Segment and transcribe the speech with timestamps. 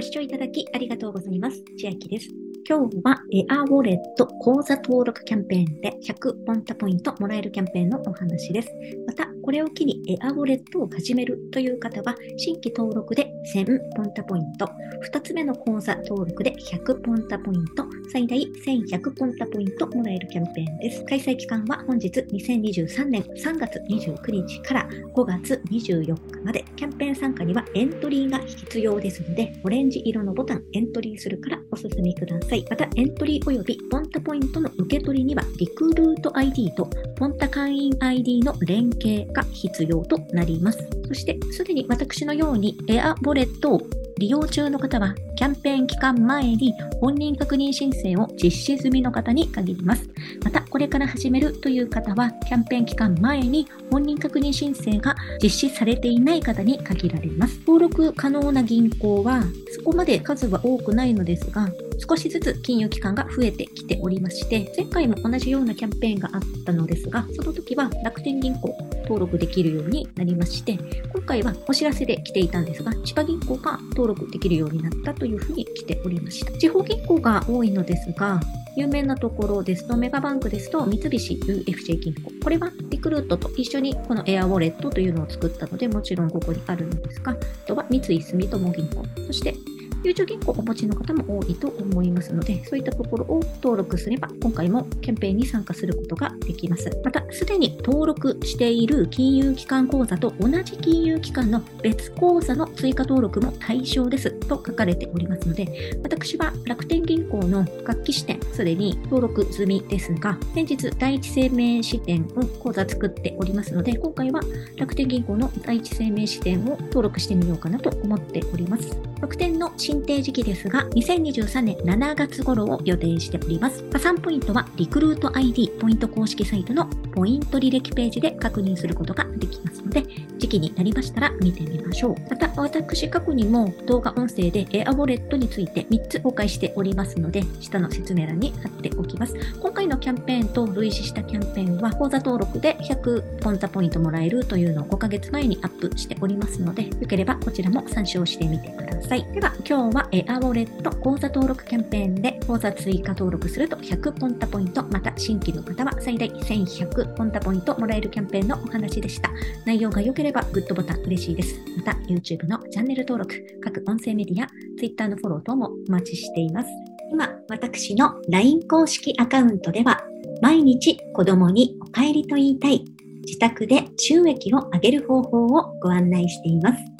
[0.00, 1.62] ご視聴いただきありがとうございます。
[1.78, 2.49] 千秋です。
[2.68, 8.70] 今日はエアウォレット口座登録キャンペーンで100ポンタポイントもらえるキャンペーンのお話です。
[9.06, 14.66] また、これを機にエアウォレットを始めるという方は、新規登録で1000ポンタポイント、
[15.12, 21.04] 2つ目の口座登録で100ポンタポイント、最大1100ポンタポイントもらえるキャンペーンです。
[21.06, 32.49] 開催期間は本日2023年3月29日から5月24日まで、キャンペーン参加にはエントリーが必要ですので、オレンジ色のボタンエントリーするからお進みください。
[32.54, 40.78] いまた、エントリー及びポンタポイントの受け取りには、リクルート ID とポンタ会員 ID の連携が必要となります。
[41.08, 43.82] そして、すでに私のようにエアボレットを
[44.20, 50.08] 利用中の方は、キャンペーン期間前に本人確認申請を実施済みの方に限ります。
[50.44, 57.58] また、これから始めるという方は、キャンペーン期間前に本人確認申請が実施されていない方に限られます。
[57.60, 70.78] 登録可能な銀行は、そこまで数は多くないのですが、少しずつ金融機関が増えてきておりまして、前回も同じようなキャンペーンがあったのですが、その時は楽天銀行登録できるようになりまして、
[71.12, 76.52] 今回はお知らせで来ていたんですが、千葉銀行が登録できるようになったというふうに来ておりました。
[76.58, 78.40] 地方銀行が多いのですが、
[78.76, 82.30] 有名なところですと、メガバンクですと、三菱 UFJ 銀行。
[82.42, 87.36] これはリクルートと一緒にこのエアウォレットというのを作ったので、もちろんここにあるのですが、あ
[87.66, 89.54] とは三井住友銀行、そして
[90.02, 96.90] ゆうちょ銀行をお持ちの方も多いと思いますので、そういったところを登録すれば、今回もキャンペーンに参加することができます。
[97.04, 114.40] また、すでに登録している金融機関口座と同じ金融機関の別口座の追加登録も対象ですと書かれておりますので、私は楽天銀行の楽器支店、すでに登録済みですが、先日第一生命支店を口座作っておりますので、今回は
[114.76, 119.09] 楽天銀行の第一生命支店を登録してみようかなと思っております。
[119.20, 123.82] 楽天の申請時期ですが、2023年7月頃を予定しております。
[123.84, 130.04] 加算ポイントは、リクルート ID ポイント公式サイトのポイント履歴ページで確認することができますので、
[130.38, 132.16] 時期になりましたら見てみましょう。
[132.30, 139.34] また、私過去にも動画音声でエアウォレットについて3つ公開しておりますので、下の説明欄に貼っておきます。
[139.60, 149.09] 今回のキャンペーンと類似したキャンペーンは、口座登録で100ポンタポイントもらえるというのを5ヶ月前にアップしておりますので、よければこちらも参照してみてください。
[149.10, 159.28] では、今日はエアウォレット口座登録キャンペーンで口座追加登録すると100ポンタポイント、また新規の方は最大1100ポンタポイントもらえるキャンペーンのお話でした。
[159.66, 161.58] 内容が良ければグッドボタン嬉しいです。
[161.76, 164.46] また YouTube のチャンネル登録、各音声メディア、
[164.78, 166.68] Twitter のフォロー等もお待ちしています。
[167.10, 170.04] 今、私の LINE 公式アカウントでは、
[170.40, 172.84] 毎日子供にお帰りと言いたい、
[173.26, 176.99] 自宅で収益を上げる方法をご案内しています。